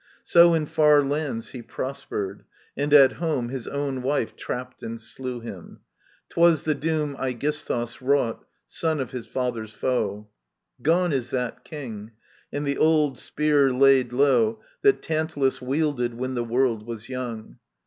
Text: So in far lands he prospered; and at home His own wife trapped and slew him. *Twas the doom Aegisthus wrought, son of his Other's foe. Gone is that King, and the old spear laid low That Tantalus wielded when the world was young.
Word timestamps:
So 0.23 0.55
in 0.55 0.65
far 0.65 1.03
lands 1.03 1.49
he 1.49 1.61
prospered; 1.61 2.43
and 2.75 2.91
at 2.91 3.11
home 3.17 3.49
His 3.49 3.67
own 3.67 4.01
wife 4.01 4.35
trapped 4.35 4.81
and 4.81 4.99
slew 4.99 5.41
him. 5.41 5.81
*Twas 6.27 6.63
the 6.63 6.73
doom 6.73 7.15
Aegisthus 7.19 8.01
wrought, 8.01 8.43
son 8.67 8.99
of 8.99 9.11
his 9.11 9.29
Other's 9.35 9.73
foe. 9.73 10.27
Gone 10.81 11.13
is 11.13 11.29
that 11.29 11.63
King, 11.63 12.13
and 12.51 12.65
the 12.65 12.79
old 12.79 13.19
spear 13.19 13.71
laid 13.71 14.11
low 14.11 14.59
That 14.81 15.03
Tantalus 15.03 15.61
wielded 15.61 16.15
when 16.15 16.33
the 16.33 16.43
world 16.45 16.87
was 16.87 17.07
young. 17.07 17.59